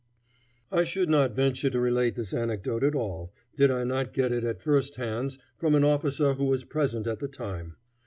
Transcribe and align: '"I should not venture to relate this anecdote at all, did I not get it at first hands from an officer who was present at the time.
'"I 0.71 0.83
should 0.83 1.11
not 1.11 1.35
venture 1.35 1.69
to 1.69 1.79
relate 1.79 2.15
this 2.15 2.33
anecdote 2.33 2.83
at 2.83 2.95
all, 2.95 3.31
did 3.55 3.69
I 3.69 3.83
not 3.83 4.13
get 4.13 4.31
it 4.31 4.43
at 4.43 4.59
first 4.63 4.95
hands 4.95 5.37
from 5.59 5.75
an 5.75 5.83
officer 5.83 6.33
who 6.33 6.45
was 6.45 6.63
present 6.63 7.05
at 7.05 7.19
the 7.19 7.27
time. 7.27 7.75